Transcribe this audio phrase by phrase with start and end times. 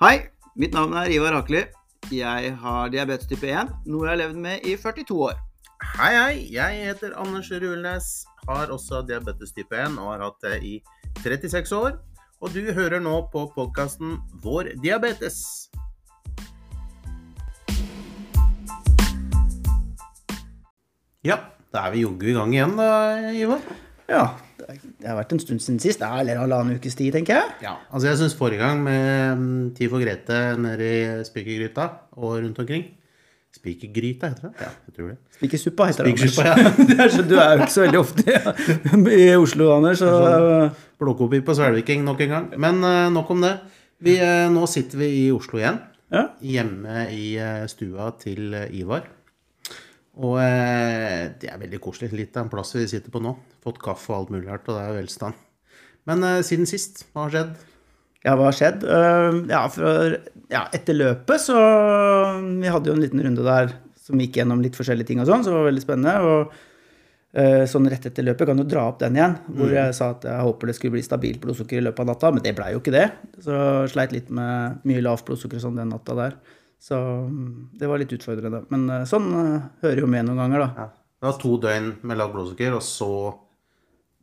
[0.00, 1.60] Hei, mitt navn er Ivar Akeli.
[2.08, 5.34] Jeg har diabetes type 1, noe jeg har levd med i 42 år.
[5.98, 6.38] Hei, hei.
[6.54, 8.06] Jeg heter Anders Rulnes.
[8.48, 10.72] Har også diabetes type 1 og har hatt det i
[11.20, 12.00] 36 år.
[12.40, 15.68] Og du hører nå på podkasten Vår diabetes.
[21.20, 21.42] Ja,
[21.76, 22.88] da er vi joggu i gang igjen da,
[23.36, 23.68] Ivar.
[24.08, 24.30] Ja,
[24.78, 26.04] det har vært en stund siden sist.
[26.04, 27.58] Ja, eller halvannen ukes tid, tenker jeg.
[27.64, 32.38] Ja, altså jeg syns forrige gang med mm, Tid for Grete nede i Spikergryta og
[32.40, 32.88] rundt omkring
[33.50, 34.52] Spikergryta, heter det?
[34.62, 35.16] Ja, jeg tror det.
[35.34, 36.98] Spikersuppa heter det.
[37.00, 38.36] Er så, du er jo ikke så veldig ofte
[39.16, 39.98] i Oslo, Anders.
[39.98, 40.10] Så,
[41.00, 42.50] Blåkopi på Svelviking nok en gang.
[42.62, 43.56] Men uh, nok om det.
[44.00, 45.80] Vi, uh, nå sitter vi i Oslo igjen.
[46.14, 46.28] ja.
[46.40, 49.08] Hjemme i uh, stua til Ivar.
[50.20, 52.12] Og eh, det er veldig koselig.
[52.12, 53.34] Litt av en plass vi sitter på nå.
[53.64, 55.44] Fått kaffe og alt mulig rart, og det er jo velstand.
[56.08, 57.58] Men eh, siden sist, hva har skjedd?
[58.24, 58.82] ja, hva har skjedd?
[58.84, 60.16] Uh, ja, for,
[60.52, 61.60] ja, etter løpet så
[62.36, 65.44] Vi hadde jo en liten runde der som gikk gjennom litt forskjellige ting og sånn,
[65.44, 66.14] så det var veldig spennende.
[66.20, 66.52] og
[67.38, 70.26] uh, Sånn rett etter løpet kan du dra opp den igjen, hvor jeg sa at
[70.28, 72.82] jeg håper det skulle bli stabilt blodsukker i løpet av natta, men det blei jo
[72.82, 73.06] ikke det.
[73.44, 76.40] Så jeg sleit litt med mye lavt blodsukker og sånn den natta der.
[76.80, 78.64] Så mm, det var litt utfordrende.
[78.72, 80.70] Men eh, sånn eh, hører jo med noen ganger, da.
[80.86, 80.88] Ja.
[81.20, 83.10] Det var to døgn med lavt blodsukker, og så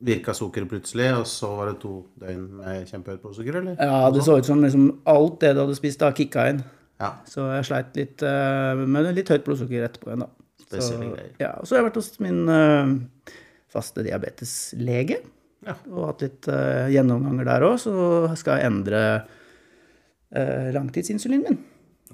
[0.08, 3.78] virka sukkeret plutselig, og så var det to døgn med kjempehøyt blodsukker, eller?
[3.78, 6.64] Ja, det så ut som liksom alt det du hadde spist, da kicka inn.
[6.98, 7.12] Ja.
[7.30, 10.34] Så jeg sleit litt eh, med litt høyt blodsukker etterpå igjen, da.
[10.68, 11.32] Spesielle greier.
[11.40, 13.30] Ja, og så har jeg vært hos min uh,
[13.72, 15.22] faste diabeteslege.
[15.64, 15.78] Ja.
[15.94, 17.94] Og hatt litt uh, gjennomganger der òg, så
[18.40, 21.62] skal jeg endre uh, langtidsinsulinen min.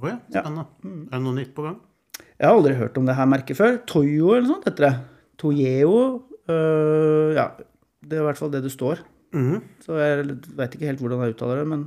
[0.02, 0.66] Å ja, spennende.
[0.84, 1.78] Er det noe nytt på gang?
[2.40, 3.78] Jeg har aldri hørt om det her merket før.
[3.90, 4.94] Toyo eller noe sånt heter det.
[5.38, 6.00] Toyeo.
[6.50, 7.46] eh, ja,
[8.04, 9.00] det er i hvert fall det det står.
[9.34, 9.62] Mhm.
[9.86, 10.26] Så jeg
[10.58, 11.86] veit ikke helt hvordan jeg uttaler det, men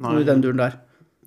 [0.00, 0.14] Nei.
[0.20, 0.78] i den duren der.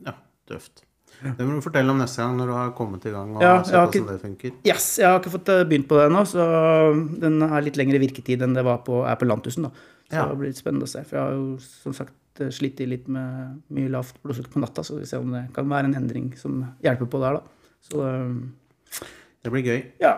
[0.05, 0.13] Ja,
[0.49, 0.81] døvt.
[1.23, 3.61] Det må du fortelle om neste gang når du har kommet i gang og Ja,
[3.63, 4.51] sett hvordan det funker.
[4.67, 6.43] Yes, jeg har ikke fått eh, begynt på det ennå, så
[7.21, 9.63] den har litt lengre virketid enn det var på, er på Lantusen.
[9.63, 9.69] da.
[10.09, 10.25] Så Ja.
[10.27, 11.03] det blir litt spennende å se.
[11.05, 12.11] For jeg har jo som sagt
[12.53, 15.69] slitt i litt med mye lavt blodsukker på natta, så vi ser om det kan
[15.69, 17.71] være en endring som hjelper på der, da.
[17.85, 18.55] Så um,
[19.43, 19.79] Det blir gøy.
[20.01, 20.17] ja.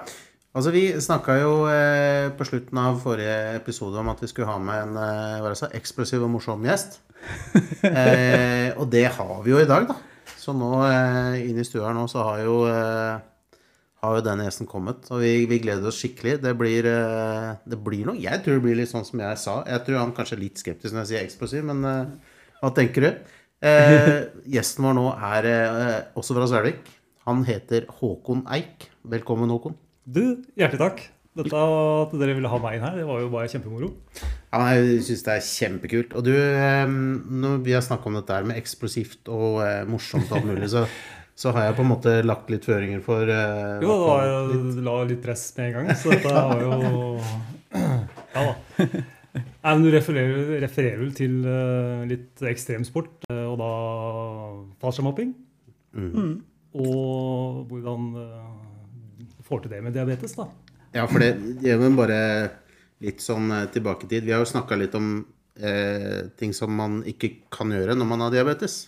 [0.57, 4.57] Altså, Vi snakka jo eh, på slutten av forrige episode om at vi skulle ha
[4.57, 7.01] med en eh, så, eksplosiv og morsom gjest.
[7.87, 9.95] Eh, og det har vi jo i dag, da.
[10.37, 13.19] Så nå eh, inn i stua nå så har jo, eh,
[14.03, 15.07] har jo den gjesten kommet.
[15.13, 16.37] Og vi, vi gleder oss skikkelig.
[16.43, 19.59] Det blir, eh, det blir noe Jeg tror det blir litt sånn som jeg sa.
[19.65, 23.07] Jeg tror han kanskje er litt skeptisk når jeg sier eksplosiv, men eh, hva tenker
[23.07, 23.35] du?
[23.65, 24.13] Eh,
[24.57, 26.93] gjesten vår nå er eh, også fra Svelvik.
[27.27, 28.89] Han heter Håkon Eik.
[29.07, 29.77] Velkommen, Håkon.
[30.05, 31.05] Du, hjertelig takk.
[31.37, 33.91] Dette At dere ville ha meg inn her, det var jo bare kjempemoro.
[34.49, 36.15] Ja, jeg syns det er kjempekult.
[36.17, 39.59] Og du, når vi har snakka om dette her med eksplosivt og
[39.91, 40.87] morsomt og alt mulig, så,
[41.37, 44.85] så har jeg på en måte lagt litt føringer for uh, Jo, det var jo
[44.87, 46.71] la litt press med en gang, så dette var jo
[48.33, 48.53] Ja da.
[49.37, 53.71] Nei, men Du refererer, refererer vel til uh, litt ekstremsport, uh, og da
[54.81, 55.35] fallskjermhopping.
[55.97, 56.31] Mm.
[56.81, 60.47] Og hvordan uh, får til det med diabetes, da.
[60.95, 62.21] Ja, for det gjør vi bare
[63.03, 64.27] litt sånn eh, tilbake i tid.
[64.27, 65.19] Vi har jo snakka litt om
[65.59, 68.87] eh, ting som man ikke kan gjøre når man har diabetes.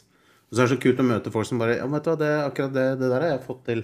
[0.50, 2.18] Og så er det så kult å møte folk som bare Ja, vet du hva,
[2.20, 3.84] det, akkurat det, det der har jeg fått til.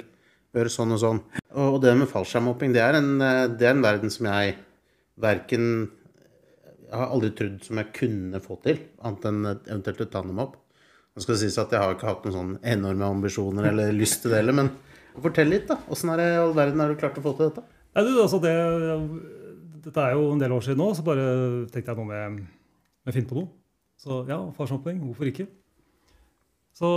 [0.56, 1.20] Gjøre sånn og sånn.
[1.60, 4.56] Og, det med fallskjermhopping, det er en, eh, det er en verden som jeg
[5.20, 5.66] verken
[6.86, 10.54] Jeg har aldri trodd som jeg kunne få til, annet enn eventuelt et tandemhopp.
[11.16, 14.22] Nå skal det sies at jeg har ikke hatt noen sånn enorme ambisjoner eller lyst
[14.22, 14.70] til det heller, men
[15.24, 15.80] fortell litt, da.
[15.92, 17.66] Åssen er i all verden har du klart å få til dette?
[17.96, 18.54] Nei, du, altså det,
[19.88, 21.26] dette er jo en del år siden nå, så bare
[21.74, 22.42] tenkte jeg noe med,
[23.10, 23.50] jeg finne på noe.
[24.00, 25.50] Så ja, farshopping, hvorfor ikke?
[26.76, 26.90] Så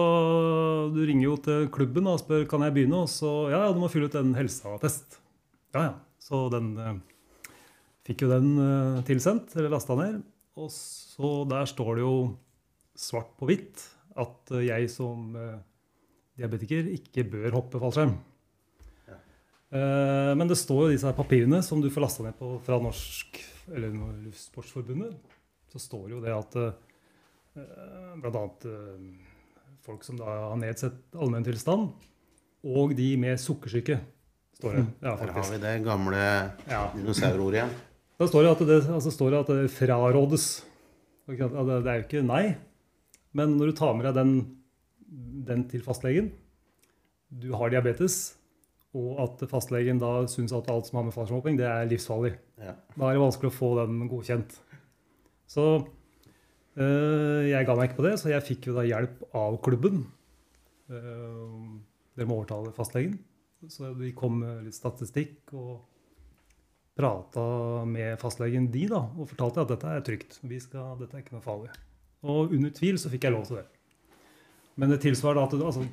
[0.90, 3.78] du ringer jo til klubben og spør kan jeg begynne, og så ja, ja, du
[3.78, 5.20] må fylle ut en helseattest.
[5.76, 5.92] Ja, ja.
[6.18, 6.96] Så den eh,
[8.08, 10.18] fikk jo den eh, tilsendt, eller lasta ned.
[10.58, 12.16] Og så der står det jo
[12.98, 13.84] svart på hvitt
[14.18, 15.60] at eh, jeg som eh,
[16.40, 18.16] diabetiker ikke bør hoppe fallskjerm.
[19.68, 22.80] Eh, Men det står jo disse her papirene som du får lasta ned på fra
[22.82, 23.38] Norsk
[23.70, 23.94] eller
[24.26, 25.14] Luftsportsforbundet.
[25.70, 28.44] Så står jo det at eh, bl.a.
[29.88, 31.88] folk som da har nedsatt allmenntilstand,
[32.68, 33.98] og de med sukkersyke,
[34.58, 34.86] står det.
[35.06, 36.22] Ja, Der har vi det gamle
[36.68, 36.90] Ja.
[36.94, 37.76] dinosaurordet igjen.
[38.18, 40.46] Da står det at det, altså står det, at det frarådes.
[41.28, 42.56] Det det er jo ikke nei,
[43.32, 44.56] men når du tar med deg den,
[45.46, 46.32] den til fastlegen,
[47.30, 48.34] du har diabetes,
[48.96, 52.32] og at fastlegen da syns at alt som har med fallskjermhopping, det er livsfarlig.
[52.58, 52.72] Ja.
[52.96, 54.56] Da er det vanskelig å få den godkjent.
[55.46, 55.86] Så
[56.78, 60.04] Jeg ga meg ikke på det, så jeg fikk jo da hjelp av klubben.
[60.92, 61.78] Eh,
[62.18, 63.18] Dere må overtale fastlegen.
[63.70, 65.80] Så vi kom med litt statistikk og
[66.98, 67.44] prata
[67.86, 70.38] med fastlegen de da, og fortalte at dette er trygt.
[70.46, 71.70] Vi skal, dette er ikke noe farlig.
[72.26, 73.66] Og under tvil så fikk jeg lov til det.
[74.78, 75.84] Men det tilsvarer da at du, altså,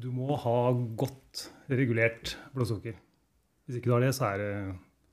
[0.00, 0.56] du må ha
[1.00, 2.96] godt regulert blodsukker.
[3.64, 4.52] Hvis ikke du har det, så er det,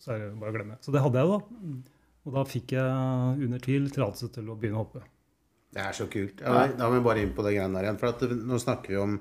[0.03, 0.79] så er det bare å glemme.
[0.83, 1.39] Så det hadde jeg da.
[2.21, 5.03] Og da fikk jeg under tvil tillatelse til å begynne å hoppe.
[5.71, 6.41] Det er så kult.
[6.43, 7.99] Ja, da må vi bare inn på det greiene der igjen.
[8.01, 9.19] For at det, nå snakker vi om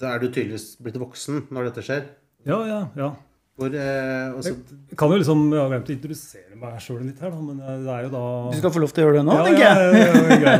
[0.00, 2.06] Da er du tydeligvis blitt voksen når dette skjer.
[2.46, 3.10] Ja, ja, ja.
[3.60, 4.54] Hvor, eh, også,
[4.88, 7.58] Jeg kan jo liksom, jeg har glemt å introdusere meg sjøl litt her, da, men
[7.60, 8.22] det er jo da
[8.54, 9.74] Du skal få lov til å gjøre det nå, ja, tenker jeg.
[9.76, 10.54] Ja, ja, ja.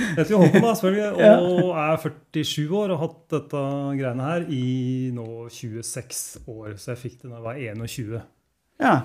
[0.00, 1.28] Jeg heter jo Håkon, da, selvfølgelig,
[1.60, 3.62] og er 47 år og har hatt dette
[4.00, 4.64] greiene her i
[5.14, 5.28] nå
[5.60, 6.74] 26 år.
[6.74, 8.18] Så jeg fikk det da jeg var 21.
[8.82, 8.96] Ja.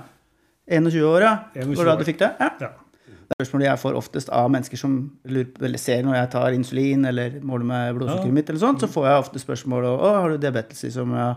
[0.81, 1.35] 21 år, ja.
[1.53, 2.31] 21 Var det da du fikk det?
[2.41, 2.49] Ja.
[2.65, 2.71] Ja.
[3.05, 7.05] Det er spørsmålet jeg får oftest av mennesker som lurer, ser når jeg tar insulin
[7.09, 8.35] eller måler med blodsukkeret Ja.
[8.37, 10.83] mitt, eller sånt, så får jeg ofte spørsmål om å, har du diabetes.
[10.85, 11.29] Liksom, ja.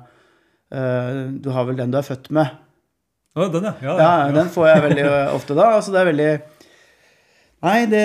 [0.68, 2.52] Eh, du har vel den du er født med?
[3.38, 3.74] Ja, den, ja.
[3.82, 5.70] ja, Ja, den får jeg veldig eh, ofte da.
[5.78, 6.30] Altså, det er veldig
[7.58, 8.02] Nei, det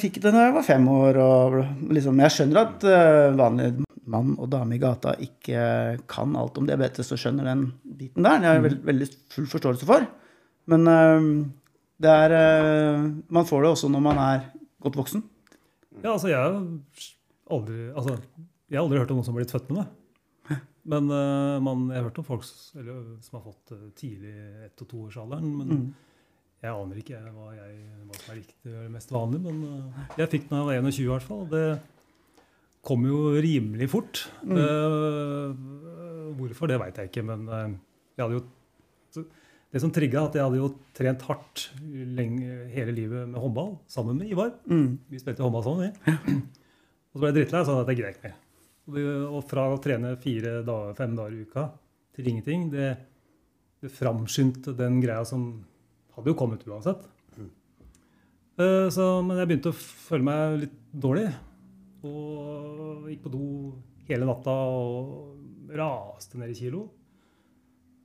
[0.00, 1.18] fikk jeg da jeg var fem år.
[1.20, 1.56] Og
[1.92, 3.66] liksom, jeg skjønner at uh, vanlig
[4.08, 8.38] mann og dame i gata ikke kan alt om diabetes og skjønner den biten der.
[8.40, 10.06] Det har jeg veld, veldig full forståelse for.
[10.72, 10.96] Men det
[12.10, 14.46] er eh, Man får det også når man er
[14.84, 15.22] godt voksen.
[16.02, 16.56] Ja, altså, jeg har
[17.54, 18.16] aldri, altså,
[18.68, 20.58] jeg har aldri hørt om noen som har blitt født med det.
[20.84, 22.44] Men uh, man, jeg har hørt om folk
[22.76, 24.34] eller, som har fått uh, tidlig
[24.66, 25.46] ett- og toårsalderen.
[25.56, 25.86] Men Mm.
[26.60, 29.40] jeg aner ikke jeg, hva, jeg, hva som er riktig eller mest vanlig.
[29.46, 31.46] Men uh, jeg fikk den da jeg var 21 i hvert fall.
[31.54, 31.64] Det
[32.84, 34.26] kom jo rimelig fort.
[34.44, 34.60] Mm.
[36.36, 37.24] Hvorfor, det veit jeg ikke.
[37.24, 39.24] Men jeg hadde jo
[39.74, 44.20] det som trigga at jeg hadde jo trent hardt lenge, hele livet med håndball sammen
[44.20, 44.52] med Ivar.
[44.70, 45.00] Mm.
[45.10, 46.36] Vi spilte håndball sammen, vi.
[47.10, 48.36] Og så ble jeg drittlei og sa at jeg gidder ikke mer.
[49.32, 51.66] Og, fra å trene fire dager, fem dager i uka
[52.14, 52.92] til ingenting, det,
[53.82, 55.48] det framskyndte den greia som
[56.14, 57.02] hadde jo kommet uansett.
[58.54, 61.26] Eh, så, men jeg begynte å føle meg litt dårlig.
[62.06, 63.46] Og gikk på do
[64.06, 66.86] hele natta og raste ned i kilo.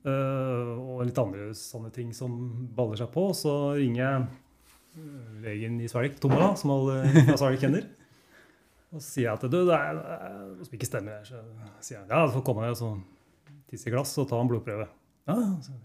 [0.00, 2.32] Eh, og litt andre sånne ting som
[2.76, 3.26] baller seg på.
[3.36, 7.88] Så ringer jeg eh, legen i Svelg, Tomala, som alle fra Svelg kjenner.
[8.90, 11.20] Og sier at du, det er noe som ikke stemmer.
[11.26, 11.42] Så
[11.84, 12.94] sier jeg ja, du får komme ned og så
[13.70, 14.88] tisse i glass og ta en blodprøve.
[15.30, 15.76] Ja, så,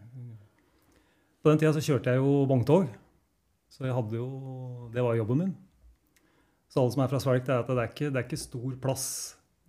[1.46, 2.88] på den tida så kjørte jeg jo vogntog,
[3.70, 4.30] så jeg hadde jo,
[4.96, 5.52] det var jobben min.
[6.72, 8.40] Så alle som er fra Svelg, det er at det er ikke, det er ikke
[8.42, 9.06] stor plass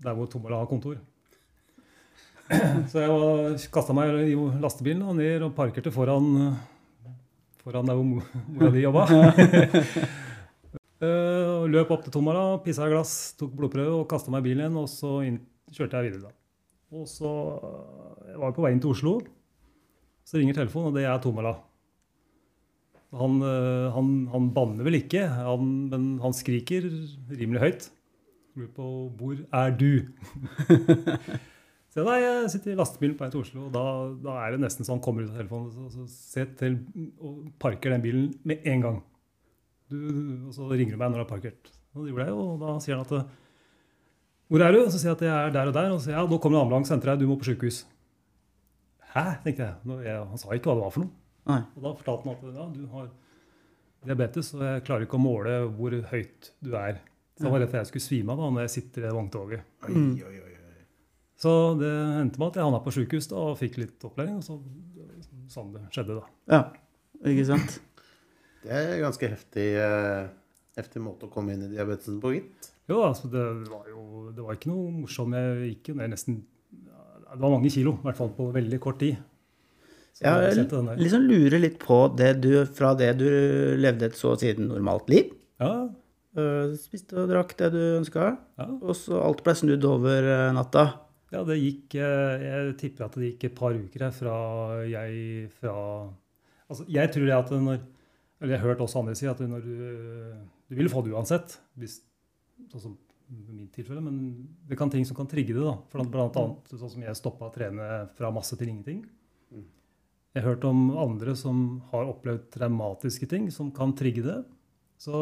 [0.00, 0.96] der hvor Tomala har kontor.
[2.90, 6.28] Så jeg kasta meg i lastebilen og ned og parkerte foran,
[7.64, 9.06] foran der hvor mo- mora di jobba.
[10.96, 14.46] Eh, og løp opp til Tomala, pissa i glass, tok blodprøve og kasta meg i
[14.46, 14.78] bilen igjen.
[14.80, 15.34] Og så inn,
[15.68, 16.30] kjørte jeg videre.
[16.30, 16.96] da.
[16.96, 19.12] Og så eh, jeg var jeg på vei inn til Oslo.
[20.24, 21.52] Så ringer telefonen, og det er Tomala.
[23.20, 26.88] Han, eh, han, han banner vel ikke, han, men han skriker
[27.42, 27.90] rimelig høyt.
[28.56, 28.88] Lurer på
[29.20, 29.92] hvor er du?
[31.96, 33.82] så nei, jeg sitter i lastebilen på vei til Oslo, og da,
[34.20, 36.76] da er det nesten sånn kommer ut av telefonen og så, så se til,
[37.24, 38.98] og parker den bilen med en gang.
[39.88, 39.96] Du,
[40.48, 41.70] og så ringer du meg når du har parkert.
[41.96, 43.34] Og det gjorde jeg, og da sier han at
[44.52, 44.80] Hvor er du?
[44.82, 45.92] Og så sier jeg at jeg er der og der.
[45.94, 47.48] Og så sier jeg, ja, nå kommer det ambulanse og henter deg, du må på
[47.48, 47.84] sykehus.
[49.14, 49.24] Hæ?
[49.46, 49.74] tenkte jeg.
[49.88, 50.18] Nå, jeg.
[50.32, 51.14] Han sa ikke hva det var for noe.
[51.46, 51.60] Nei.
[51.78, 53.08] Og da fortalte han at ja, du har
[54.06, 57.00] diabetes, og jeg klarer ikke å måle hvor høyt du er.
[57.36, 59.72] Så da var rett for jeg skulle svime av da, når jeg sitter i vogntoget.
[59.86, 60.12] Mm.
[60.16, 60.45] oi, oi, oi.
[61.36, 61.50] Så
[61.80, 61.90] det
[62.22, 64.38] endte med at jeg havna på sykehus og fikk litt opplæring.
[64.40, 64.56] Og så
[65.52, 66.30] sånn det skjedde, da.
[66.50, 66.62] Ja,
[67.28, 67.78] ikke sant?
[68.64, 70.26] Det er en ganske heftig, eh,
[70.78, 72.72] heftig måte å komme inn i diabetesen på, gitt.
[72.90, 75.36] Jo, altså det var jo det var ikke noe morsomt.
[75.36, 76.44] Jeg gikk ned nesten
[77.26, 79.16] Det var mange kilo, i hvert fall på veldig kort tid.
[80.16, 80.66] Så Jeg
[81.02, 83.26] liksom lurer litt på det du, fra det du
[83.76, 85.34] levde et så å si normalt liv.
[85.60, 85.90] Ja,
[86.38, 90.54] øh, spiste og drakk det du ønska, ja, og så alt ble snudd over øh,
[90.56, 90.86] natta.
[91.34, 94.36] Ja, det gikk eh, Jeg tipper at det gikk et par uker her fra
[94.86, 95.74] jeg fra
[96.66, 97.80] Altså, jeg tror det at når
[98.40, 99.74] Eller jeg har hørt også andre si at når du
[100.70, 102.00] Du vil få det uansett, hvis,
[102.70, 105.62] sånn som i mitt tilfelle, men det kan ting som kan trigge det.
[105.62, 105.72] da.
[105.90, 109.00] For blant annet sånn som jeg stoppa å trene fra masse til ingenting.
[110.36, 114.36] Jeg har hørt om andre som har opplevd traumatiske ting som kan trigge det.
[115.00, 115.16] Så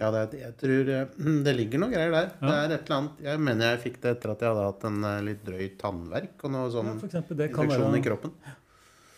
[0.00, 1.04] Ja, det, jeg tror eh,
[1.46, 2.30] det ligger noen greier der.
[2.40, 4.86] Det er et eller annet Jeg mener jeg fikk det etter at jeg hadde hatt
[4.88, 8.34] en eh, litt drøy tannverk og noe sånn ja, eksempel, infeksjon i kroppen.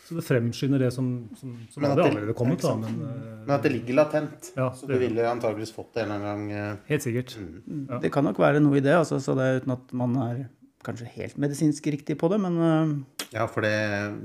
[0.03, 1.07] Så det fremskynder det som,
[1.39, 2.61] som, som hadde det- allerede kommet.
[2.67, 4.51] Da, men, eh, Men at det ligger latent.
[4.59, 6.81] Ja, så du ville antageligvis fått det en eller annen gang.
[6.91, 7.37] Helt sikkert.
[7.39, 8.01] Ja.
[8.03, 10.43] Det kan nok være noe i det, altså, så det er uten at man er
[10.83, 12.59] kanskje helt medisinsk riktig på det, men
[13.33, 13.73] Ja, for det,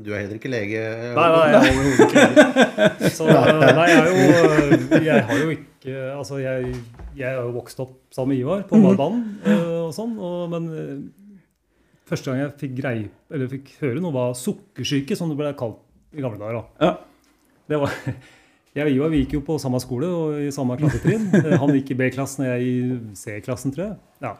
[0.03, 0.81] du er heller ikke lege.
[1.15, 3.11] Nei, nei, jeg er ikke lege.
[3.15, 6.73] Så nei, jeg er jo Jeg har jo ikke Altså, jeg,
[7.15, 10.65] jeg er jo vokst opp sammen med Ivar på badebanen eh, og sånn, og, men
[10.75, 11.37] eh,
[12.09, 12.97] første gang jeg fikk grei,
[13.31, 15.79] Eller fikk høre noe, var sukkersyke, som det ble kalt
[16.17, 16.59] i gamle dager.
[16.59, 16.89] da.
[16.89, 17.31] ja.
[17.71, 17.95] Det var,
[18.77, 21.29] jeg og Ivar vi gikk jo på samme skole og i samme klassetrinn.
[21.39, 23.97] Eh, Han gikk i B-klassen og jeg i C-klassen, tror jeg.
[24.27, 24.35] Ja.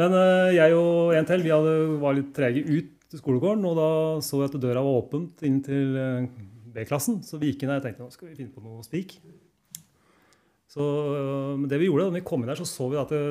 [0.00, 3.76] Men eh, jeg og en til vi hadde, var litt trege ut til skolegården, og
[3.78, 3.90] da
[4.24, 6.28] så jeg at døra var åpent inn til eh,
[6.74, 7.22] B-klassen.
[7.24, 9.16] Så vi gikk inn der og tenkte nå skal vi finne på noe spik.
[10.68, 10.84] Så
[11.16, 13.22] eh, men det vi gjorde, da vi kom inn der, så så vi at det,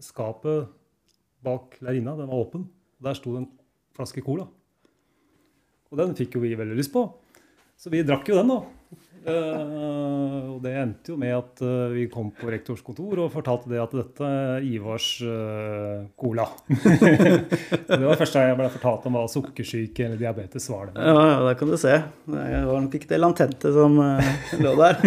[0.00, 0.70] skapet
[1.44, 2.64] bak lærerinna den var åpen.
[3.00, 3.50] Og Der sto det en
[3.96, 4.46] flaske cola.
[5.90, 7.04] Og den fikk jo vi veldig lyst på.
[7.76, 8.60] Så vi drakk jo den, da.
[9.20, 13.68] Eh, og det endte jo med at uh, vi kom på rektors kontor og fortalte
[13.68, 16.46] det at dette er Ivars uh, cola.
[17.90, 20.88] Det var første gang jeg ble fortalt om hva sukkersyke eller diabetes var.
[20.88, 21.04] det.
[21.04, 21.96] ja, ja, der kan du se.
[22.30, 25.00] Det var nok ikke det lantente som lå der.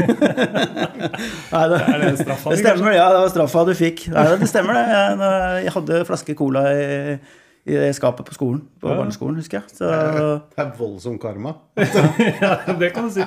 [1.53, 3.07] Nei, det, det det stemmer, ja.
[3.13, 4.07] Det var straffa du fikk.
[4.13, 4.83] Nei, det stemmer, det.
[4.93, 6.83] Jeg, jeg hadde flaske cola i,
[7.65, 8.95] i det skapet på skolen, på Ja.
[8.99, 9.65] barneskolen, husker jeg.
[9.71, 11.53] Så Det er voldsom karma.
[11.79, 13.23] ja, det kan du si.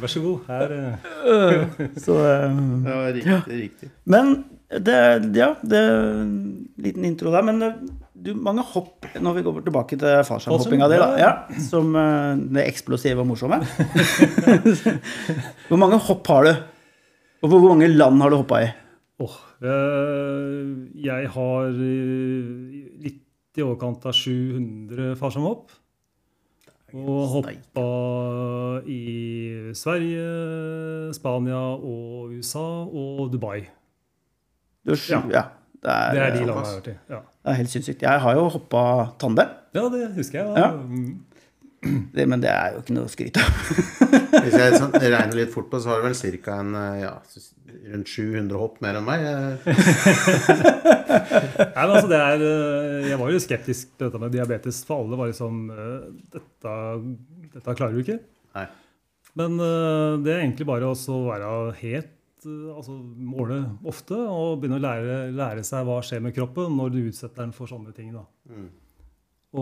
[0.00, 0.38] Vær så god.
[0.48, 0.92] Her eh,
[1.96, 2.52] Så, øh,
[2.84, 3.88] Ja, riktig, riktig.
[4.04, 4.96] men det,
[5.36, 7.42] ja, det er en liten intro der.
[7.42, 7.72] Men øh,
[8.24, 11.08] du, mange hopp Når vi går tilbake til fallskjermhoppinga di, da.
[11.18, 11.32] Ja,
[11.70, 11.92] som
[12.54, 13.56] det eksplosive og morsomme.
[15.68, 16.52] hvor mange hopp har du?
[17.42, 18.66] Og hvor mange land har du hoppa i?
[19.20, 25.70] Åh, eh, jeg har eh, litt i overkant av 700 fallskjermhopp.
[26.92, 33.62] Og hoppa i Sverige, Spania og USA og Dubai.
[34.84, 35.22] Du, sju- Ja.
[35.32, 35.42] ja.
[35.82, 36.96] Det er, Det er de landene jeg har vært i.
[37.10, 37.18] Ja.
[37.42, 38.02] det er helt sinnssykt.
[38.02, 38.82] Jeg har jo hoppa
[39.18, 40.52] tandem, ja, det husker jeg.
[40.56, 40.68] Ja.
[40.70, 40.76] Da.
[40.76, 41.24] Mm.
[42.14, 43.72] det, men det er jo ikke noe å skryte av.
[44.44, 46.14] Hvis jeg sånn, regner litt fort på, så har du vel
[46.44, 46.60] ca.
[47.00, 47.16] Ja,
[47.92, 49.22] rundt 700 hopp mer enn meg.
[51.12, 55.02] Nei, men altså det er, eh, jeg var jo skeptisk til dette med diabetes, for
[55.02, 56.74] alle var liksom eh, Dette,
[57.54, 58.18] dette klarer du ikke.
[58.56, 58.66] Nei.
[59.40, 64.82] Men eh, det er egentlig bare å være helt altså Måle ofte og begynne å
[64.82, 68.10] lære, lære seg hva skjer med kroppen når du utsetter den for sånne ting.
[68.16, 68.24] da.
[68.50, 68.66] Mm.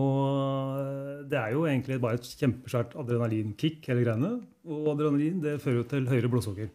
[0.01, 4.33] Og det er jo egentlig bare et kjempesvært adrenalinkick, hele greiene.
[4.71, 6.71] Og adrenalin det fører jo til høyere blodsukker.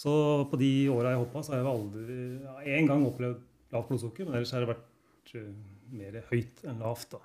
[0.00, 0.12] Så
[0.48, 3.40] på de åra jeg hoppa, så har jeg aldri ja, en gang opplevd
[3.74, 5.50] lavt blodsukker, men ellers har det vært eh,
[5.94, 7.16] mer høyt enn lavt.
[7.16, 7.20] da.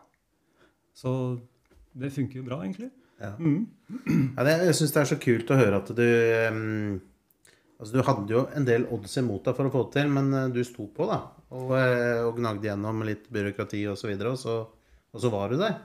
[0.96, 1.12] Så
[1.96, 2.92] det funker jo bra, egentlig.
[3.22, 3.32] Ja.
[3.40, 3.64] Mm.
[4.36, 6.08] Ja, det, jeg syns det er så kult å høre at du
[6.52, 6.98] um,
[7.76, 10.30] Altså, du hadde jo en del odds imot deg for å få det til, men
[10.32, 11.18] eh, du sto på, da.
[11.56, 14.62] Og, eh, og gnagde gjennom litt byråkrati og så videre, og så,
[15.12, 15.76] og så var du der.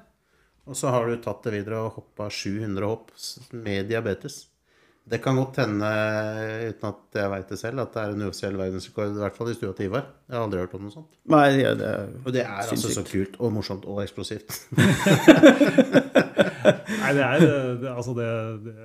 [0.70, 3.11] Og så har du tatt det videre og hoppa 700 hopp
[3.59, 4.44] med diabetes.
[5.11, 5.88] Det kan godt hende,
[6.71, 9.50] uten at jeg veit det selv, at det er en uoffisiell verdensrekord, i hvert fall
[9.50, 10.04] i stua til Ivar.
[10.28, 11.09] Jeg har aldri hørt om noe sånt.
[11.33, 14.61] Nei, det, er Og det er altså så kult og morsomt og eksplosivt.
[17.00, 18.28] Nei, det er det, Altså, det,
[18.66, 18.76] det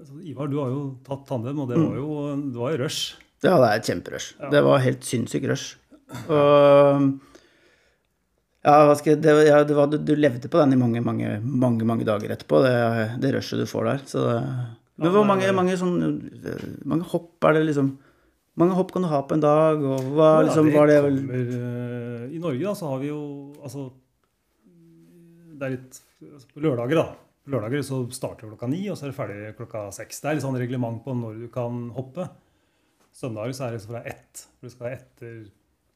[0.00, 2.08] altså, Ivar, du har jo tatt tandem, og det var jo,
[2.48, 3.16] det var jo rush.
[3.44, 4.34] ja, det er et kjemperush.
[4.40, 4.50] Ja.
[4.56, 5.76] Det var helt sinnssykt rush.
[6.32, 7.06] Og
[8.66, 11.02] ja, hva skal jeg, det, ja, det var, du, du levde på den i mange,
[11.04, 12.74] mange, mange, mange dager etterpå, det,
[13.22, 14.02] det rushet du får der.
[14.10, 14.40] Så det,
[14.96, 15.96] men hvor mange, mange, sånn,
[16.88, 17.94] mange hopp er det liksom
[18.56, 21.18] mange hopp kan du ha på en dag, og hva Ja, liksom, var det vel
[21.20, 23.20] kommer, eh, I Norge da, så har vi jo
[23.60, 23.90] altså,
[25.52, 27.06] Det er litt altså, På lørdager, da.
[27.44, 30.22] På lørdager så starter det klokka ni, og så er det ferdig klokka seks.
[30.22, 32.26] Det er litt sånn reglement på når du kan hoppe.
[33.14, 34.46] Søndager så er det fra ett.
[34.56, 35.36] For det skal være etter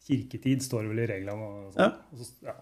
[0.06, 1.48] kirketid, står det vel i reglene.
[1.48, 1.82] Og sånn.
[1.88, 1.90] Ja.
[2.12, 2.54] Og så, ja.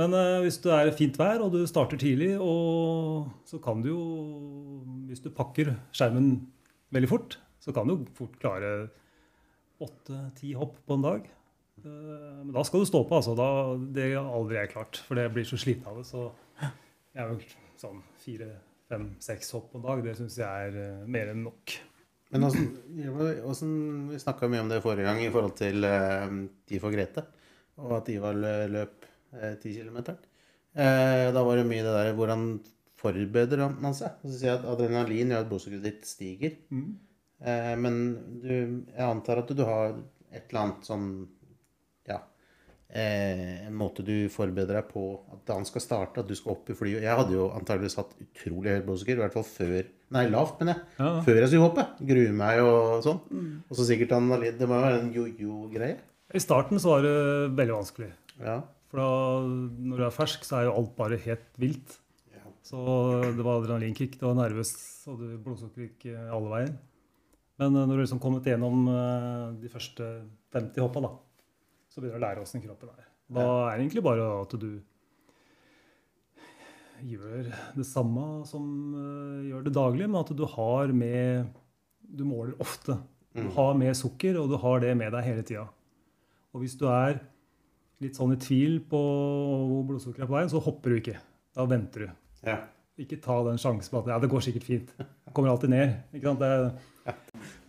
[0.00, 4.04] Men eh, hvis det er fint vær, og du starter tidlig, så kan du jo
[5.10, 6.32] Hvis du pakker skjermen
[6.94, 8.88] veldig fort, så kan du fort klare
[9.80, 11.28] åtte-ti hopp på en dag.
[11.84, 13.34] Eh, Men da skal du stå på, altså.
[13.38, 13.48] Da,
[13.96, 16.06] det har aldri jeg klart, for det blir så sliten av det.
[16.08, 16.26] Så
[16.60, 17.44] jeg er vel
[17.80, 18.50] sånn fire,
[18.90, 20.02] fem, seks hopp på en dag.
[20.06, 21.76] Det syns jeg er eh, mer enn nok.
[22.30, 22.68] Men åssen
[23.50, 23.68] også,
[24.12, 26.28] Vi snakka mye om det forrige gang i forhold til uh,
[26.70, 27.24] tid for Grete.
[27.82, 28.99] Og at Ivar lø- løp
[29.62, 29.98] ti eh, km.
[30.74, 32.46] Eh, da var det mye det der hvordan
[33.00, 34.18] forbereder man seg?
[34.24, 36.58] Så sier jeg at adrenalin gjør at blodsukkeret ditt stiger.
[36.70, 36.90] Mm.
[37.80, 37.94] men
[38.42, 39.94] du, jeg antar at du har
[40.28, 41.06] et eller annet sånn
[42.10, 42.18] ja,
[42.92, 46.54] eh, en måte du forbereder deg på at da han skal starte, at du skal
[46.56, 47.06] opp i flyet.
[47.06, 50.72] Jeg hadde jo antakeligvis hatt utrolig høyt blodsukker, i hvert fall før Nei, lavt, men
[50.72, 50.80] jeg.
[50.98, 51.10] Ja.
[51.22, 51.84] Før jeg skulle hoppe.
[52.02, 53.20] Gruer meg og sånn.
[53.70, 56.00] Og så sikkert han har litt Det må jo være en jojo-greie.
[56.34, 57.12] I starten så var det
[57.58, 58.08] veldig vanskelig.
[58.42, 58.56] Ja.
[58.90, 59.08] For da,
[59.86, 62.00] når du er fersk, så er jo alt bare helt vilt.
[62.70, 62.78] Så
[63.34, 64.74] det var adrenalinkick, det var nervøs,
[65.10, 66.74] og du blodsukker gikk eh, alle veier.
[67.60, 70.10] Men eh, når du liksom kommet gjennom eh, de første
[70.54, 71.10] 50 hoppa, da,
[71.90, 73.08] så begynner du å lære åssen kroppen er.
[73.30, 74.70] Da er det egentlig bare at du
[77.10, 78.64] gjør det samme som
[79.46, 81.56] gjør det daglig, men at du har med
[82.10, 82.98] Du måler ofte.
[83.32, 85.68] Du har med sukker, og du har det med deg hele tida.
[86.50, 87.20] Og hvis du er
[88.00, 91.16] litt sånn i tvil på hvor blodsukkeret er på vei, så hopper du ikke.
[91.56, 92.12] Da venter du.
[92.48, 92.58] ja.
[93.00, 94.88] Ikke ta den sjansen på at ja, det går sikkert fint.
[95.00, 95.92] Det kommer alltid ned.
[96.12, 96.42] ikke sant?
[96.42, 96.50] Det,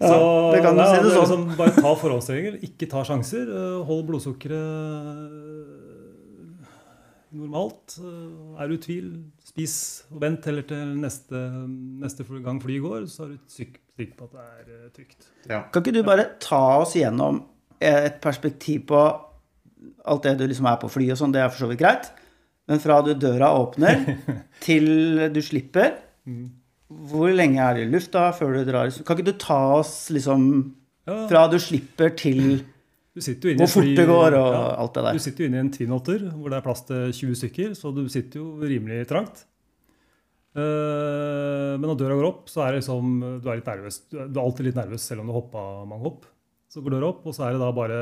[0.01, 0.17] Ja,
[0.51, 1.21] det kan du si det sånn.
[1.21, 3.47] Liksom, bare ta forholdsregler, Ikke ta sjanser.
[3.47, 4.57] eh, Hold blodsukkeret
[7.31, 7.95] normalt.
[8.01, 9.07] Eh, Er du i tvil,
[9.47, 9.75] spis
[10.11, 11.39] og vent heller til neste,
[12.03, 15.29] neste gang flyet går, så er du sikker på at det er eh, trygt.
[15.47, 15.61] ja.
[15.71, 17.43] Kan ikke du bare ta oss gjennom
[17.79, 18.99] et perspektiv på
[20.05, 22.11] alt det du liksom er på fly og sånn, det er for så vidt greit.
[22.69, 24.03] Men fra du døra åpner
[24.65, 24.87] til
[25.33, 25.95] du slipper,
[27.11, 28.91] hvor lenge er du i lufta før du drar?
[29.07, 30.43] Kan ikke du ta oss liksom
[31.05, 32.61] fra du slipper til
[33.11, 34.59] du jo inne hvor fort det går og ja.
[34.79, 35.17] alt det der.
[35.17, 37.73] Du sitter jo inne i en Twin Otter hvor det er plass til 20 stykker,
[37.75, 39.41] så du sitter jo rimelig trangt.
[40.55, 43.11] Eh, Men når døra går opp, så er det liksom
[43.43, 43.99] Du er litt nervøs.
[44.11, 46.29] Du er du er alltid litt nervøs selv om du hoppa mange hopp.
[46.71, 47.99] Så går døra opp, og så er det da bare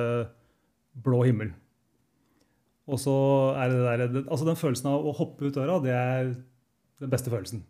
[0.94, 1.56] blå himmel.
[2.90, 3.14] Og så
[3.62, 6.32] er det der det- Altså den følelsen av å hoppe ut døra, det er
[7.00, 7.62] den beste følelsen.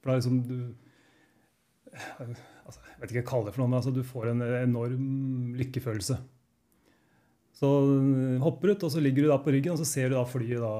[0.00, 0.74] For da er liksom du
[2.64, 4.42] altså, Jeg vet ikke hva jeg kaller det for noe, men altså, du får en
[4.62, 5.04] enorm
[5.58, 6.16] lykkefølelse.
[7.54, 7.68] Så
[8.42, 10.58] hopper ut, og så ligger du da på ryggen, og så ser du da flyet
[10.64, 10.72] da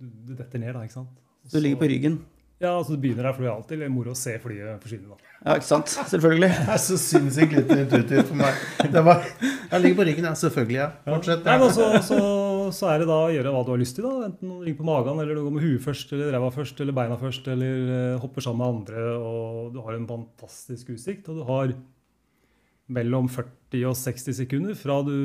[0.00, 1.12] Du, detter ned, da, ikke sant?
[1.46, 2.18] Så, Du ligger på ryggen.
[2.60, 3.78] Ja, altså du begynner der flyet alltid.
[3.80, 5.16] Det er moro å se flyet forsvinne, da.
[5.44, 5.92] Ja, ikke sant?
[6.12, 6.50] Selvfølgelig.
[6.56, 8.60] Det er så sinnssykt lite intuitivt for meg.
[8.92, 9.24] Det var,
[9.70, 10.32] jeg ligger på ryggen, ja.
[10.40, 10.76] Selvfølgelig.
[10.80, 10.88] ja.
[11.08, 11.44] Fortsett.
[11.48, 12.18] Nei, men også, så,
[12.66, 14.06] så, så er det da å gjøre hva du har lyst til.
[14.06, 14.28] da.
[14.28, 16.96] Enten å ligge på magen, eller du går med huet først, eller ræva først, eller
[16.96, 19.04] beina først, eller uh, hopper sammen med andre.
[19.18, 21.74] og Du har en fantastisk utsikt, og du har
[22.96, 25.16] mellom 40 og 60 sekunder fra du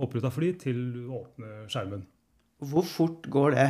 [0.00, 2.04] hopper ut av fly, til du åpner skjermen.
[2.64, 3.68] Hvor fort går det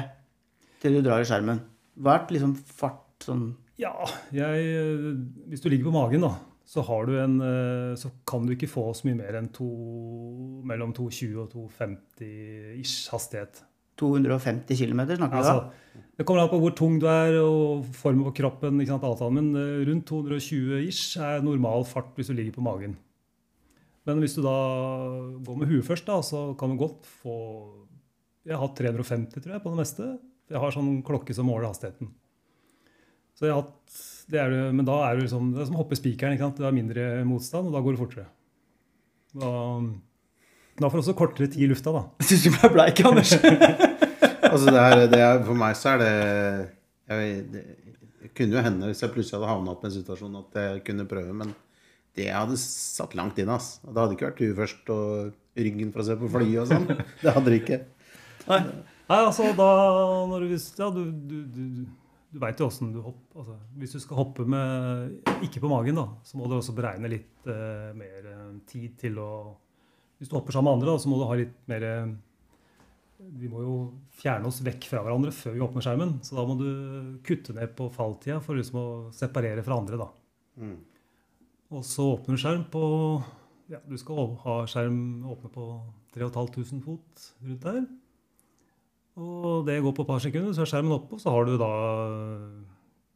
[0.82, 1.62] til du drar i skjermen?
[1.98, 3.94] Hva er liksom fart sånn Ja,
[4.34, 5.14] jeg,
[5.50, 8.70] hvis du ligger på magen, da, så, har du en, eh, så kan du ikke
[8.70, 9.68] få så mye mer enn to,
[10.64, 13.62] mellom 2,20 og 2,50 ish hastighet.
[14.00, 15.54] 250 km, snakker vi da?
[15.54, 18.80] Altså, det kommer an på hvor tung du er og formen på kroppen.
[18.80, 22.64] ikke sant, alt Men eh, rundt 220 ish er normal fart hvis du ligger på
[22.64, 22.96] magen.
[24.04, 24.58] Men hvis du da
[25.46, 27.36] går med huet først, da, så kan du godt få
[28.44, 30.10] Jeg har hatt 350, tror jeg, på det meste.
[30.52, 32.10] Jeg har sånn klokke som måler hastigheten.
[33.34, 35.76] Så jeg har hatt, det er, det- Men da er det liksom, det er som
[35.76, 36.34] å hoppe spikeren.
[36.36, 36.56] ikke sant?
[36.62, 38.26] Det er mindre motstand, og da går det fortere.
[39.34, 39.50] Da,
[40.78, 42.04] da får du også kortere tid i lufta, da.
[42.22, 43.34] Jeg syns du ble bleik, Anders.
[44.54, 46.10] Altså, det er, det er, for meg så er det
[47.10, 47.62] jeg, det
[48.24, 50.82] det kunne jo hende hvis jeg plutselig hadde havna opp i en situasjon at jeg
[50.86, 51.50] kunne prøve, men
[52.16, 53.50] det hadde satt langt inn.
[53.50, 53.80] ass.
[53.82, 56.86] Det hadde ikke vært du først og ryggen for å se på flyet og sånn.
[57.24, 57.78] Det hadde det ikke.
[58.52, 58.60] Nei.
[59.10, 59.68] Nei, altså da
[60.30, 60.80] når du, visste...
[60.80, 61.64] ja, du, du, du,
[62.34, 63.42] du veit jo åssen du hopper.
[63.44, 67.10] Altså, hvis du skal hoppe med ikke på magen, da, så må du også beregne
[67.12, 69.30] litt uh, mer eh, tid til å
[70.18, 72.10] Hvis du hopper sammen med andre, da, så må du ha litt mer eh,
[73.38, 73.76] Vi må jo
[74.18, 76.16] fjerne oss vekk fra hverandre før vi åpner skjermen.
[76.26, 76.68] Så da må du
[77.26, 80.00] kutte ned på falltida for liksom å separere fra andre.
[80.02, 80.10] da.
[80.58, 80.76] Mm.
[81.74, 82.84] Og så åpner du skjerm på
[83.70, 84.98] ja, Du skal ha skjerm
[85.30, 85.68] åpne på
[86.18, 87.84] 3500 fot rundt der.
[89.20, 91.54] Og det går på et par sekunder, så er skjermen oppe, og så har du
[91.60, 91.68] da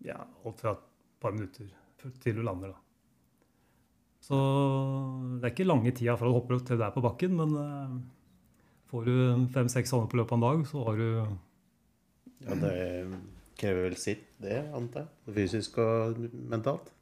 [0.07, 0.85] ja, holdt fra et
[1.23, 1.73] par minutter
[2.23, 2.71] til du lander.
[2.77, 2.79] da.
[4.29, 4.37] Så
[5.39, 7.57] det er ikke lange tida fra du hopper opp til du er på bakken, men
[7.63, 7.97] eh,
[8.93, 9.17] får du
[9.55, 11.09] fem-seks sånne på løpet av en dag, så har du
[12.47, 12.77] Ja, det
[13.59, 15.35] krever vel sitt, det, antar jeg.
[15.35, 16.93] Fysisk og mentalt.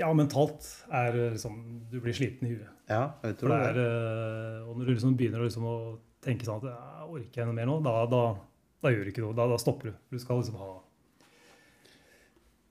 [0.00, 0.64] Ja, mentalt
[0.96, 1.56] er liksom
[1.92, 2.68] Du blir sliten i huet.
[2.88, 3.88] Ja, jeg tror det er, det.
[3.88, 5.76] eh, og når du liksom begynner å liksom å
[6.24, 8.24] tenke sånn at jeg orker jeg noe mer nå, da, da,
[8.84, 9.36] da gjør du ikke noe.
[9.38, 10.02] Da, da stopper du.
[10.12, 10.74] Du skal liksom ha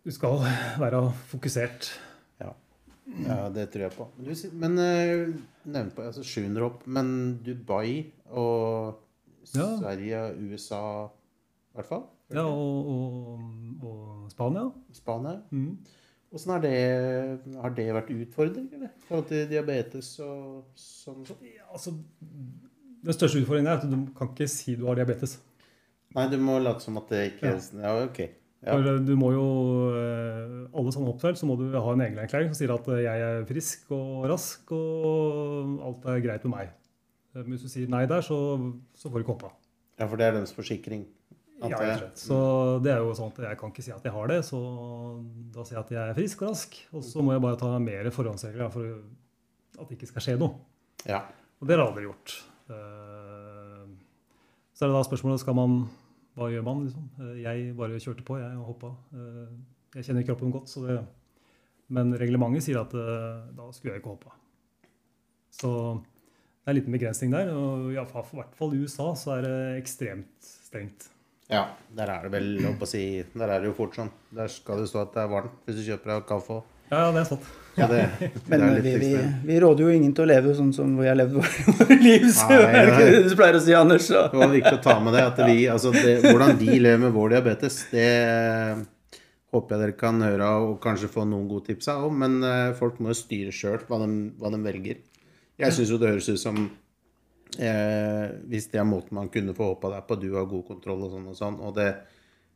[0.06, 0.46] Du skal
[0.84, 1.92] være fokusert.
[3.26, 4.08] Ja, det tror jeg på.
[4.18, 7.14] Men, du, men uh, nevnte på altså 700 hopp, men
[7.46, 9.06] Dubai og
[9.56, 9.66] Ja.
[9.80, 12.04] Sverige, USA i hvert fall?
[12.30, 13.40] Ja, og, og,
[13.82, 14.68] og Spania.
[14.94, 15.40] Spania.
[15.50, 15.80] Mm.
[16.30, 16.74] Åssen har det,
[17.58, 18.92] har det vært utfordring, eller?
[18.94, 21.24] I forhold til diabetes og sånn?
[21.24, 21.48] og sånn?
[21.50, 21.96] Ja, altså,
[23.06, 25.38] Den største utfordringen er at du kan ikke si du har diabetes.
[26.18, 28.20] Nei, du må late som at det ikke er Ja, ok.
[28.60, 28.74] Ja.
[28.76, 29.44] For du må jo,
[29.96, 33.22] eh, Alle sånne oppdrag så må du ha en egenerklæring som sier at eh, jeg
[33.28, 36.74] er frisk og rask og alt er greit med meg.
[37.36, 38.36] Eh, Men hvis du sier nei der, så,
[39.00, 39.54] så får du ikke hoppa.
[40.00, 41.06] ja, for det er deres forsikring.
[41.62, 42.04] Ja, jeg.
[42.04, 42.20] og.
[42.20, 42.36] Så
[42.84, 44.60] det er jo sånn at jeg kan ikke si at jeg har det, så
[45.56, 46.78] da sier jeg at jeg er frisk og rask.
[46.96, 48.86] Og så må jeg bare ta mer forhåndsregler for
[49.80, 50.56] at det ikke skal skje noe.
[51.08, 51.24] Ja.
[51.60, 52.36] Og det har jeg aldri gjort.
[52.70, 53.88] Eh,
[54.74, 55.74] Så er det da spørsmålet skal man
[56.38, 56.86] Hva gjør man?
[56.88, 57.10] liksom?
[57.20, 58.92] Eh, Jeg bare kjørte på, jeg, og hoppa.
[59.14, 59.50] Eh,
[59.96, 61.00] Jeg kjenner kroppen godt, så det
[61.90, 64.30] Men reglementet sier at da skulle jeg ikke hoppa.
[65.52, 67.50] Så det er en liten begrensning der.
[67.50, 71.08] Og i hvert fall i USA så er det ekstremt strengt.
[71.50, 71.64] ja.
[71.96, 74.12] Der er det vel å si Der er det jo fort sånn.
[74.32, 76.62] Der skal det stå at det er varmt hvis du kjøper deg kaffe.
[76.92, 77.42] Ja, det er sant.
[77.80, 78.04] Ja, det,
[78.52, 79.10] Men det vi, vi,
[79.50, 82.28] vi råder jo ingen til å leve sånn som vi har levd vårt liv.
[82.36, 84.06] Så Nei, er det ikke det du pleier å si, Anders?
[84.10, 84.24] Så.
[84.34, 85.26] Det var viktig å ta med det.
[85.32, 88.08] At vi, altså det hvordan vi lever med vår diabetes, det
[89.50, 92.06] håper jeg dere kan høre og kanskje få noen gode tips av.
[92.14, 95.00] Men eh, folk må jo styre sjøl hva, de- hva de velger.
[95.60, 96.60] Jeg syns jo det høres ut som
[97.60, 101.02] eh, Hvis det er måten man kunne få håpa deg på, du har god kontroll
[101.08, 101.90] og sånn og sånn, og det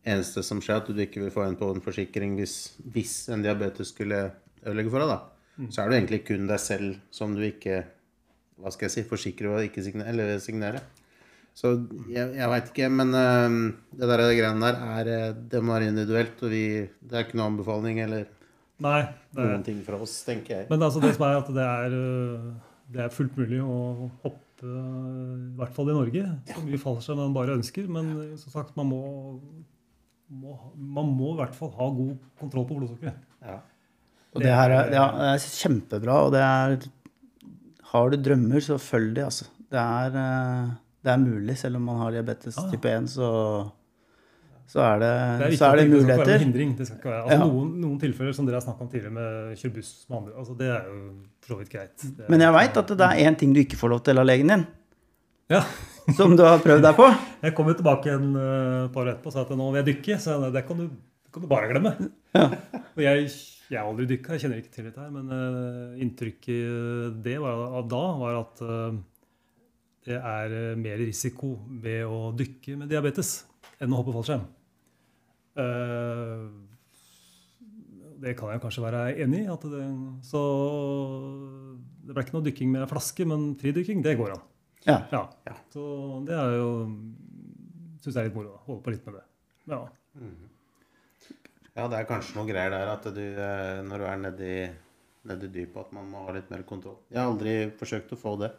[0.06, 2.56] eneste som skjer, at du ikke vil få en på en forsikring hvis,
[2.94, 4.26] hvis en diabetes skulle
[4.66, 7.84] ødelegge for deg, da, så er det egentlig kun deg selv som du ikke
[8.62, 10.84] hva skal jeg si, forsikre og ikke signere, eller signere.
[11.54, 11.74] Så
[12.10, 13.58] jeg, jeg veit ikke, men øhm,
[13.94, 17.28] det der det greiene der er øh, Det må være individuelt, og vi Det er
[17.28, 18.24] ikke noen anbefaling eller
[18.82, 19.02] Nei.
[19.30, 20.70] Det er, noen ting fra oss, tenker jeg.
[20.72, 22.48] Men altså det som er at det er, øh,
[22.96, 23.76] det er fullt mulig å
[24.24, 26.24] hoppe, øh, i hvert fall i Norge.
[26.50, 27.86] Så mye fallskjerm man bare ønsker.
[27.88, 29.04] Men øh, som sagt, man må,
[30.28, 33.30] må, man må i hvert fall ha god kontroll på blodsukkeret.
[33.46, 33.60] Ja.
[34.34, 36.78] Og det her er, ja, det er kjempebra, og det er
[37.94, 39.46] Har du drømmer, så følg de, altså.
[39.70, 40.70] Det er, eh,
[41.06, 42.64] det er mulig, selv om man har diabetes Ja.
[42.72, 43.28] type 1, så,
[44.68, 46.72] så er det, Det er så er at det skal ikke være en hindring.
[46.78, 47.46] Det skal ikke være, altså Ja.
[47.46, 50.58] noen, noen tilfeller som dere har snakka om tidligere med kjøre buss med andre, altså
[50.58, 50.98] det er jo
[51.42, 52.06] for så vidt greit.
[52.20, 54.26] Er- Men jeg veit at det er én ting du ikke får lov til av
[54.26, 54.66] legen din,
[55.50, 55.62] Ja.
[56.18, 57.08] som du har prøvd deg på.
[57.44, 59.96] Jeg kom jo tilbake en uh, par år etterpå og sa at nå vil jeg
[59.96, 60.18] dykke.
[60.20, 60.98] Så jeg, det kan du, det
[61.34, 61.94] kan du bare glemme.
[62.96, 63.30] Og jeg,
[63.72, 67.64] jeg har aldri dykka, jeg kjenner ikke til dette her, men uh, inntrykket det var,
[67.80, 69.00] av da var at uh,
[70.04, 73.42] det er mer risiko ved å dykke med diabetes
[73.82, 74.46] enn å hoppe fallskjerm.
[75.58, 76.48] Uh,
[78.24, 79.50] det kan jeg kanskje være enig i.
[79.52, 79.84] At det,
[80.24, 80.42] så
[82.04, 84.46] det ble ikke noe dykking med flaske, men fridykking, det går an.
[84.88, 84.98] Ja.
[85.12, 85.26] Ja.
[85.48, 85.58] Ja.
[85.74, 85.84] Så
[86.28, 86.72] det er jo
[88.04, 88.58] Syns jeg er litt moro.
[88.66, 89.22] Holde på litt med det.
[89.72, 89.78] Ja.
[91.78, 94.54] Ja, det er kanskje noe greier der at du, øh, når du er nedi,
[95.30, 97.00] nedi dypet, at man må ha litt mer kontroll.
[97.10, 98.52] Jeg har aldri forsøkt å få det.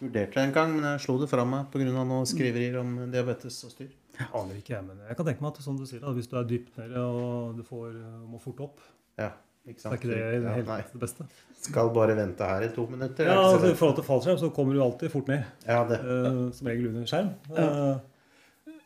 [0.00, 1.86] Vurderte det en gang, men jeg slo det fra meg pga.
[1.88, 3.94] noen skriverier om diabetes og styr.
[4.16, 6.28] Jeg Aner ikke jeg, men jeg kan tenke meg at som du sier, da, hvis
[6.28, 7.96] du er dypt nede og du får,
[8.28, 8.84] må fort opp,
[9.16, 9.30] Ja,
[9.76, 10.78] så er ikke det Ja, helt nei.
[10.92, 11.24] det beste.
[11.64, 13.26] Skal bare vente her i to minutter.
[13.26, 15.44] Ja, altså, I forhold til fallskjerm så kommer du alltid fort ned.
[15.66, 15.98] ja, det.
[16.04, 17.32] Uh, som regel under skjerm.
[17.50, 17.98] Uh,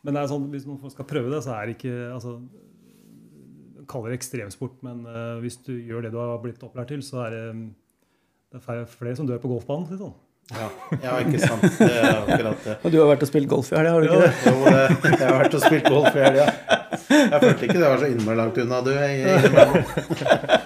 [0.01, 2.39] men det er sånn, hvis man skal prøve det, så er det ikke altså,
[3.91, 7.25] kaller det ekstremsport, men uh, hvis du gjør det du har blitt opplært til, så
[7.27, 7.45] er det,
[8.51, 9.91] det er flere som dør på golfbanen.
[9.99, 10.17] Sånn.
[10.51, 10.67] Ja,
[10.99, 11.63] ja, ikke sant.
[11.79, 12.73] Det er akkurat det.
[12.83, 14.31] Og du har vært og spilt golf i helga, har du ikke det?
[14.43, 16.47] Jo, det, jeg har vært og spilt golf i helga.
[17.11, 18.91] Jeg følte ikke det var så innmari langt unna, du.
[18.91, 19.37] Jeg, jeg,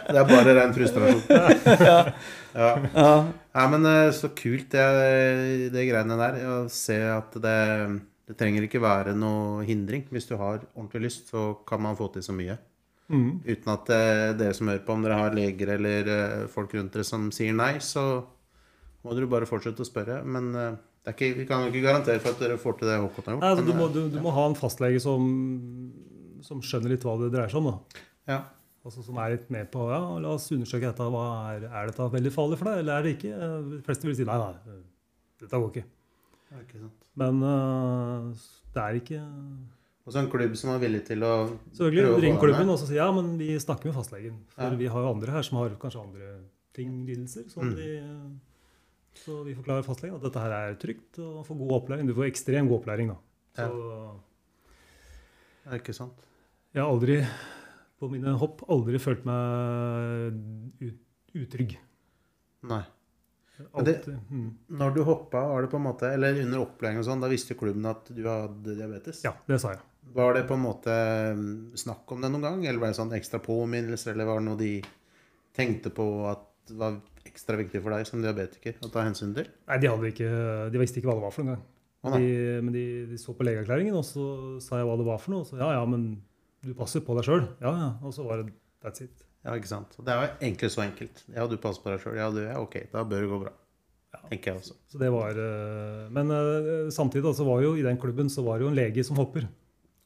[0.10, 1.22] det er bare ren frustrasjon.
[1.86, 1.98] Ja.
[2.56, 2.72] Ja.
[2.96, 4.86] ja, men eh, så kult det,
[5.76, 6.38] det greiene der.
[6.50, 7.58] Å se at det,
[8.30, 10.06] det trenger ikke være noe hindring.
[10.10, 12.58] Hvis du har ordentlig lyst, så kan man få til så mye.
[13.12, 13.44] Mm.
[13.46, 16.96] Uten at eh, dere som hører på, om dere har leger eller eh, folk rundt
[16.96, 18.04] dere som sier nei, så
[19.06, 20.24] må dere bare fortsette å spørre.
[20.26, 22.98] Men eh, det ikke, vi kan jo ikke garantere for at dere får til det
[23.04, 23.46] Håkon har gjort.
[23.46, 25.30] Nei, altså, du, må, du, du må ha en fastlege som,
[26.46, 27.74] som skjønner litt hva det dreier seg om.
[27.74, 28.06] da.
[28.34, 28.44] ja.
[28.86, 31.06] Altså, som er litt med på ja, la oss undersøke dette.
[31.10, 33.48] Hva er, er dette veldig farlig for deg, eller er det ikke?
[33.72, 34.76] De fleste vil si nei, nei,
[35.42, 35.86] dette går ikke.
[36.52, 37.08] Det ikke sant.
[37.18, 38.44] Men uh,
[38.76, 39.24] det er ikke
[40.06, 41.32] Og så en klubb som er villig til å
[41.74, 44.36] Selvfølgelig, ring klubben og så si ja, men vi snakker med fastlegen.
[44.54, 44.76] For Ja.
[44.78, 46.28] vi har jo andre her som har kanskje andre
[46.74, 47.50] ting, lidelser.
[47.50, 47.76] Som Mm.
[47.76, 48.40] de,
[49.16, 52.06] så vi forklarer fastlegen at dette her er trygt og får god opplæring.
[52.08, 53.18] Du får ekstrem god opplæring, da.
[53.58, 54.20] Så
[55.66, 56.14] Ja, ikke sant.
[56.74, 57.26] jeg har aldri,
[58.00, 60.34] på mine hopp, aldri følt meg
[60.82, 61.78] ut- utrygg.
[62.64, 62.84] Nei.
[63.84, 64.52] Det- Mm.
[64.70, 67.56] Når du hoppa, var det på en måte Eller under opplæring og sånn, da visste
[67.56, 69.24] klubben at du hadde diabetes?
[69.24, 69.80] Ja, det sa jeg.
[70.14, 70.94] Var det på en måte
[71.36, 72.66] mm, snakk om det noen gang?
[72.66, 74.74] Eller var det sånn ekstra påminnelser, eller var det noe de
[75.56, 79.50] tenkte på at var ekstra viktig for deg som diabetiker å ta hensyn til?
[79.70, 80.30] Nei, de, ikke,
[80.72, 81.66] de visste ikke hva det var for noen gang.
[82.06, 82.14] Å.
[82.22, 84.26] De, men de, de så på legeerklæringen, og så
[84.62, 85.46] sa jeg hva det var for noe.
[85.46, 86.10] Og så ja, ja, men
[86.66, 87.48] du passer på deg sjøl.
[87.64, 87.92] Ja, ja.
[88.06, 88.54] Og så var det
[88.86, 89.26] that's it.
[89.46, 89.98] Ja, ikke sant.
[90.02, 91.22] Det er jo egentlig så enkelt.
[91.34, 92.18] Ja, du passer på deg sjøl.
[92.18, 92.80] Ja, du er ok.
[92.94, 93.54] Da bør det gå bra.
[94.16, 94.22] Ja.
[94.30, 94.78] Tenker jeg også.
[94.90, 98.58] Så det var eh, Men eh, samtidig så var jo i den klubben så var
[98.58, 99.46] det jo en lege som hopper.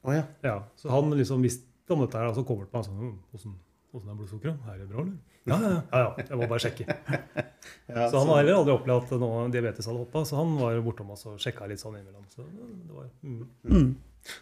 [0.07, 0.23] Å ja.
[0.45, 3.57] Ja, Så han liksom visste om dette her, og så kommer han til meg sånn
[3.89, 4.57] hvordan, er blodsukkeret?
[4.69, 5.17] Er det bra, eller?
[5.49, 5.81] Ja, ja, ja.
[5.91, 6.25] ja, ja.
[6.29, 6.85] Jeg må bare sjekke.
[7.89, 10.77] Ja, Så han har heller aldri opplevd at noe diabetes hadde hoppa, så han var
[10.85, 12.27] bortom oss og sjekka litt sånn innimellom.
[12.29, 13.39] Så det var, mm.
[13.65, 13.89] Mm.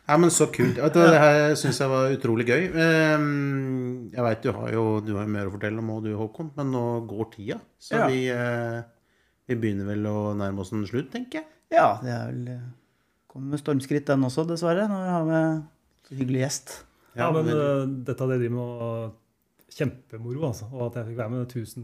[0.10, 0.76] Nei, men så kult.
[0.76, 2.68] Du, Det her syns jeg var utrolig gøy.
[2.84, 6.52] Ehm, Jeg veit du har jo du har mer å fortelle om og du Håkon,
[6.60, 7.60] men nå går tida.
[7.80, 8.08] Så Ja.
[8.12, 8.82] vi, eh,
[9.48, 11.48] vi begynner vel å nærme oss en slutt, tenker jeg.
[11.72, 12.68] Ja, det er vel eh,
[13.28, 15.64] Kommer med stormskritt, den også, dessverre, når vi har med
[16.08, 16.76] så hyggelig gjest.
[17.18, 18.92] Ja, men uh, dette dette det de med nå
[19.78, 20.66] Kjempemoro, altså.
[20.72, 21.42] Og at jeg fikk være med.
[21.52, 21.84] Tusen,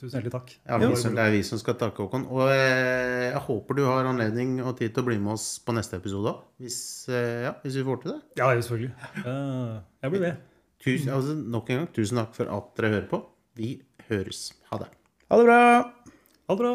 [0.00, 0.50] tusen hjertelig takk.
[0.66, 2.26] Ja, vi, som- det er vi som skal takke Håkon.
[2.26, 5.72] Og eh, jeg håper du har anledning og tid til å bli med oss på
[5.76, 6.42] neste episode òg.
[6.60, 8.18] Hvis, eh, ja, hvis vi får til det.
[8.42, 8.90] Ja, selvfølgelig.
[9.22, 10.42] Uh, jeg blir med.
[10.82, 13.22] Tusen, altså, nok en gang, tusen takk for at dere hører på.
[13.60, 13.70] Vi
[14.10, 14.42] høres.
[14.72, 14.90] Ha det.
[15.30, 15.60] Ha det bra!
[16.50, 16.74] Ha det bra.